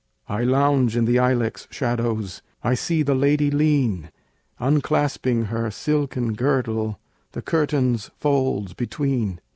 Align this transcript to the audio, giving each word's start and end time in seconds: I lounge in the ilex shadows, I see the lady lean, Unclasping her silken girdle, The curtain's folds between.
I 0.27 0.43
lounge 0.43 0.97
in 0.97 1.05
the 1.05 1.17
ilex 1.19 1.67
shadows, 1.69 2.41
I 2.63 2.73
see 2.73 3.03
the 3.03 3.13
lady 3.13 3.51
lean, 3.51 4.09
Unclasping 4.59 5.45
her 5.49 5.69
silken 5.69 6.33
girdle, 6.33 6.99
The 7.33 7.43
curtain's 7.43 8.09
folds 8.17 8.73
between. 8.73 9.41